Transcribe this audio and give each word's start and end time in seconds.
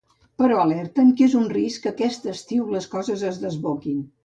Però 0.41 0.55
alerten 0.61 1.11
que 1.19 1.27
és 1.27 1.35
un 1.41 1.45
risc 1.51 1.85
que 1.85 1.91
aquest 1.93 2.27
estiu 2.33 2.65
les 2.77 2.91
coses 2.97 3.29
es 3.31 3.41
desboquin. 3.47 4.05